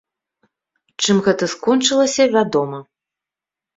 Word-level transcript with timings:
Чым 1.07 1.21
гэта 1.29 1.51
скончылася, 1.53 2.23
вядома. 2.37 2.79